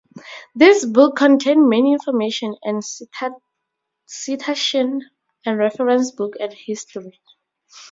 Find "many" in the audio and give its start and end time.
1.69-1.93